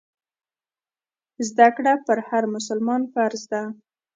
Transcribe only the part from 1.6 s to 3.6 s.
کړه پر هر مسلمان فرض